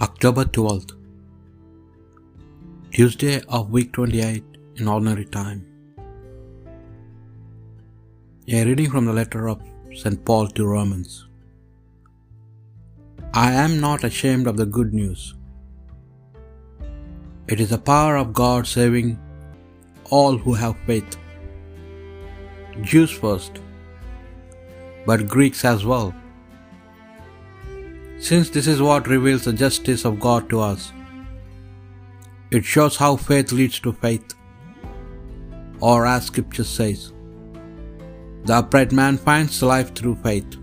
October 0.00 0.44
12th, 0.44 0.92
Tuesday 2.90 3.40
of 3.48 3.70
week 3.70 3.92
28 3.92 4.42
in 4.74 4.88
ordinary 4.88 5.24
time. 5.24 5.60
A 8.48 8.64
reading 8.64 8.90
from 8.90 9.04
the 9.04 9.12
letter 9.12 9.48
of 9.48 9.60
St. 10.00 10.24
Paul 10.24 10.48
to 10.48 10.66
Romans. 10.66 11.28
I 13.34 13.52
am 13.52 13.78
not 13.78 14.02
ashamed 14.02 14.48
of 14.48 14.56
the 14.56 14.66
good 14.66 14.92
news. 14.92 15.36
It 17.46 17.60
is 17.60 17.70
the 17.70 17.78
power 17.78 18.16
of 18.16 18.32
God 18.32 18.66
saving 18.66 19.16
all 20.10 20.36
who 20.36 20.54
have 20.54 20.76
faith. 20.88 21.16
Jews 22.82 23.12
first, 23.12 23.60
but 25.06 25.28
Greeks 25.28 25.64
as 25.64 25.86
well. 25.86 26.12
Since 28.18 28.50
this 28.50 28.66
is 28.66 28.80
what 28.80 29.06
reveals 29.08 29.44
the 29.44 29.52
justice 29.52 30.04
of 30.04 30.20
God 30.20 30.48
to 30.50 30.60
us, 30.60 30.92
it 32.50 32.64
shows 32.64 32.96
how 32.96 33.16
faith 33.16 33.52
leads 33.52 33.80
to 33.80 33.92
faith. 33.92 34.34
Or, 35.80 36.06
as 36.06 36.26
Scripture 36.26 36.64
says, 36.64 37.12
the 38.44 38.54
upright 38.54 38.92
man 38.92 39.18
finds 39.18 39.62
life 39.62 39.94
through 39.94 40.16
faith. 40.16 40.56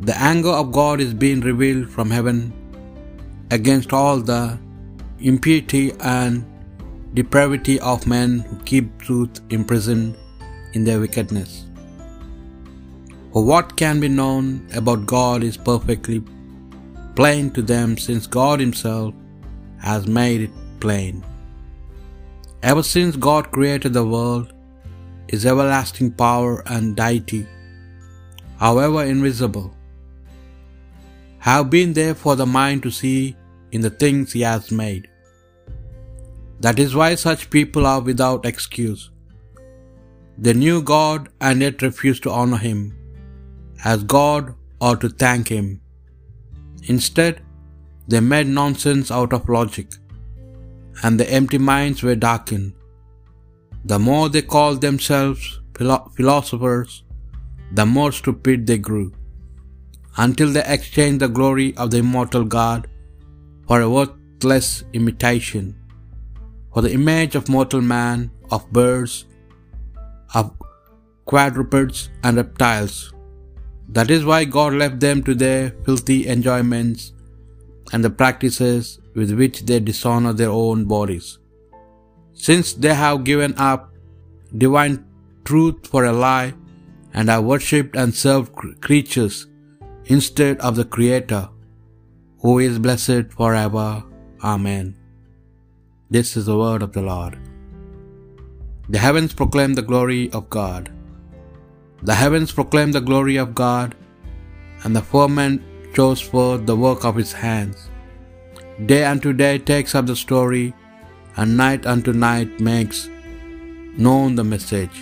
The 0.00 0.16
anger 0.16 0.50
of 0.50 0.72
God 0.72 1.00
is 1.00 1.12
being 1.12 1.40
revealed 1.40 1.90
from 1.90 2.10
heaven 2.10 2.52
against 3.50 3.92
all 3.92 4.20
the 4.20 4.58
impiety 5.18 5.92
and 6.00 6.44
depravity 7.14 7.80
of 7.80 8.06
men 8.06 8.40
who 8.40 8.56
keep 8.64 8.98
truth 8.98 9.40
imprisoned 9.50 10.16
in 10.74 10.84
their 10.84 11.00
wickedness. 11.00 11.64
For 13.36 13.44
what 13.44 13.76
can 13.76 14.00
be 14.00 14.08
known 14.08 14.44
about 14.80 15.04
God 15.04 15.42
is 15.42 15.58
perfectly 15.58 16.22
plain 17.16 17.50
to 17.50 17.60
them, 17.70 17.98
since 17.98 18.26
God 18.26 18.60
Himself 18.60 19.12
has 19.88 20.06
made 20.06 20.40
it 20.46 20.54
plain. 20.84 21.22
Ever 22.62 22.82
since 22.82 23.14
God 23.28 23.52
created 23.52 23.92
the 23.92 24.06
world, 24.14 24.54
His 25.28 25.44
everlasting 25.52 26.12
power 26.24 26.54
and 26.64 26.96
deity, 26.96 27.42
however 28.64 29.04
invisible, 29.04 29.70
have 31.50 31.68
been 31.68 31.92
there 31.92 32.18
for 32.24 32.36
the 32.36 32.50
mind 32.58 32.82
to 32.84 32.98
see 33.02 33.36
in 33.70 33.82
the 33.82 33.96
things 34.02 34.32
He 34.32 34.40
has 34.50 34.76
made. 34.84 35.08
That 36.60 36.78
is 36.78 37.00
why 37.00 37.14
such 37.16 37.50
people 37.60 37.94
are 37.94 38.00
without 38.00 38.46
excuse. 38.46 39.10
They 40.38 40.54
knew 40.54 40.80
God 40.98 41.34
and 41.38 41.60
yet 41.60 41.90
refused 41.90 42.22
to 42.22 42.38
honor 42.42 42.64
Him 42.70 42.84
as 43.90 44.08
God 44.18 44.54
or 44.86 44.94
to 45.02 45.08
thank 45.22 45.44
Him. 45.56 45.66
Instead, 46.94 47.34
they 48.10 48.22
made 48.32 48.48
nonsense 48.60 49.08
out 49.18 49.32
of 49.36 49.52
logic, 49.56 49.88
and 51.02 51.20
their 51.20 51.32
empty 51.38 51.60
minds 51.72 52.02
were 52.06 52.20
darkened. 52.28 52.72
The 53.92 54.00
more 54.08 54.26
they 54.28 54.42
called 54.54 54.80
themselves 54.80 55.44
philosophers, 56.18 56.92
the 57.78 57.86
more 57.96 58.12
stupid 58.20 58.66
they 58.66 58.78
grew, 58.88 59.08
until 60.24 60.50
they 60.52 60.66
exchanged 60.76 61.22
the 61.22 61.32
glory 61.38 61.68
of 61.76 61.90
the 61.92 62.02
immortal 62.04 62.44
God 62.58 62.88
for 63.68 63.80
a 63.80 63.90
worthless 63.96 64.68
imitation, 65.00 65.66
for 66.72 66.82
the 66.86 66.94
image 67.00 67.34
of 67.40 67.52
mortal 67.56 67.84
man, 67.96 68.30
of 68.56 68.70
birds, 68.78 69.14
of 70.38 70.46
quadrupeds, 71.32 72.00
and 72.24 72.36
reptiles. 72.42 72.96
That 73.88 74.10
is 74.10 74.24
why 74.24 74.44
God 74.44 74.74
left 74.74 75.00
them 75.00 75.22
to 75.24 75.34
their 75.34 75.70
filthy 75.84 76.28
enjoyments 76.28 77.12
and 77.92 78.04
the 78.04 78.10
practices 78.10 79.00
with 79.14 79.32
which 79.32 79.62
they 79.62 79.80
dishonor 79.80 80.32
their 80.32 80.50
own 80.50 80.84
bodies. 80.84 81.38
Since 82.34 82.74
they 82.74 82.94
have 82.94 83.24
given 83.24 83.54
up 83.56 83.92
divine 84.56 85.04
truth 85.44 85.86
for 85.86 86.04
a 86.04 86.12
lie 86.12 86.54
and 87.14 87.28
have 87.28 87.44
worshipped 87.44 87.96
and 87.96 88.14
served 88.14 88.54
creatures 88.80 89.46
instead 90.06 90.58
of 90.58 90.76
the 90.76 90.84
Creator, 90.84 91.48
who 92.40 92.58
is 92.58 92.78
blessed 92.78 93.32
forever. 93.32 94.04
Amen. 94.42 94.96
This 96.10 96.36
is 96.36 96.46
the 96.46 96.58
word 96.58 96.82
of 96.82 96.92
the 96.92 97.02
Lord. 97.02 97.38
The 98.88 98.98
heavens 98.98 99.32
proclaim 99.32 99.74
the 99.74 99.82
glory 99.82 100.30
of 100.32 100.50
God. 100.50 100.92
The 102.08 102.14
heavens 102.14 102.52
proclaim 102.52 102.92
the 102.92 103.06
glory 103.06 103.36
of 103.42 103.54
God, 103.60 103.96
and 104.84 104.94
the 104.94 105.02
firmament 105.12 105.62
shows 105.96 106.20
forth 106.20 106.64
the 106.66 106.76
work 106.76 107.04
of 107.08 107.16
his 107.20 107.32
hands. 107.32 107.90
Day 108.90 109.02
unto 109.12 109.32
day 109.32 109.58
takes 109.58 109.96
up 109.96 110.06
the 110.06 110.14
story, 110.14 110.66
and 111.36 111.56
night 111.56 111.84
unto 111.94 112.12
night 112.12 112.60
makes 112.60 113.10
known 114.06 114.36
the 114.36 114.44
message. 114.44 114.96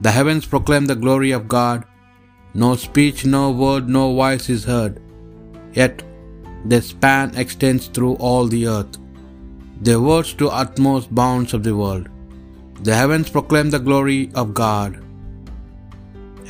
The 0.00 0.12
heavens 0.12 0.46
proclaim 0.46 0.86
the 0.86 1.00
glory 1.04 1.32
of 1.32 1.48
God. 1.58 1.84
No 2.54 2.76
speech, 2.76 3.26
no 3.36 3.44
word, 3.50 3.88
no 3.88 4.14
voice 4.14 4.48
is 4.48 4.64
heard. 4.72 5.02
Yet 5.72 6.02
their 6.64 6.82
span 6.82 7.34
extends 7.34 7.86
through 7.88 8.14
all 8.14 8.46
the 8.46 8.66
earth, 8.78 8.98
their 9.80 10.00
words 10.08 10.34
to 10.34 10.56
utmost 10.64 11.14
bounds 11.22 11.52
of 11.52 11.64
the 11.64 11.76
world. 11.84 12.08
The 12.88 12.94
heavens 12.94 13.30
proclaim 13.36 13.70
the 13.70 13.86
glory 13.88 14.30
of 14.34 14.54
God. 14.54 15.02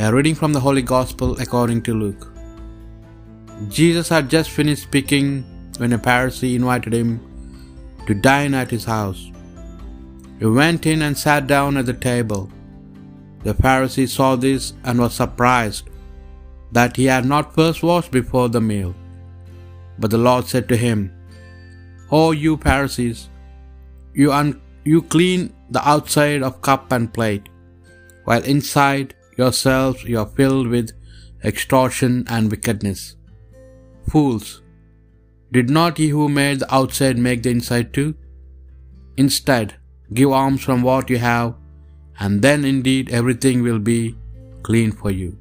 A 0.01 0.11
reading 0.11 0.35
from 0.35 0.55
the 0.55 0.61
Holy 0.61 0.81
Gospel 0.81 1.39
according 1.39 1.83
to 1.83 1.93
Luke. 1.93 2.33
Jesus 3.69 4.09
had 4.09 4.31
just 4.31 4.49
finished 4.51 4.85
speaking 4.85 5.45
when 5.77 5.93
a 5.93 5.99
Pharisee 5.99 6.57
invited 6.57 6.95
him 6.95 7.21
to 8.07 8.15
dine 8.15 8.55
at 8.55 8.71
his 8.71 8.87
house. 8.87 9.31
He 10.39 10.47
went 10.47 10.87
in 10.87 11.03
and 11.03 11.17
sat 11.17 11.47
down 11.47 11.77
at 11.77 11.85
the 11.85 11.93
table. 11.93 12.51
The 13.45 13.53
Pharisee 13.53 14.09
saw 14.09 14.35
this 14.35 14.73
and 14.83 14.99
was 14.99 15.13
surprised 15.13 15.91
that 16.73 16.97
he 16.97 17.05
had 17.05 17.27
not 17.27 17.55
first 17.55 17.83
washed 17.83 18.11
before 18.11 18.49
the 18.49 18.63
meal. 18.63 18.95
But 19.99 20.11
the 20.11 20.19
Lord 20.19 20.47
said 20.47 20.71
to 20.71 20.77
him, 20.77 21.13
O 22.11 22.31
you 22.33 22.57
Pharisees, 22.57 23.29
you, 24.15 24.33
un- 24.33 24.61
you 24.85 25.03
clean 25.03 25.53
the 25.69 25.87
outside 25.87 26.43
of 26.43 26.63
cup 26.63 26.93
and 26.93 27.13
plate, 27.13 27.51
while 28.25 28.43
inside 28.43 29.15
yourselves 29.37 30.05
you 30.05 30.19
are 30.19 30.27
filled 30.27 30.69
with 30.69 30.93
extortion 31.45 32.25
and 32.29 32.51
wickedness. 32.51 33.17
Fools, 34.09 34.63
did 35.53 35.69
not 35.69 35.99
he 35.99 36.09
who 36.09 36.29
made 36.29 36.61
the 36.61 36.75
outside 36.75 37.19
make 37.19 37.43
the 37.43 37.51
inside 37.51 37.93
too? 37.93 38.15
Instead, 39.17 39.75
give 40.15 40.33
alms 40.33 40.63
from 40.63 40.83
what 40.83 41.11
you 41.11 41.19
have, 41.19 41.55
and 42.19 42.43
then 42.43 42.65
indeed 42.65 43.11
everything 43.11 43.63
will 43.63 43.79
be 43.79 44.17
clean 44.63 44.93
for 44.93 45.11
you. 45.11 45.39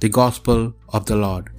The 0.00 0.08
Gospel 0.08 0.74
of 0.88 1.06
the 1.06 1.16
Lord. 1.16 1.50